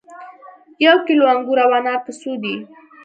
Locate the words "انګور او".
1.33-1.71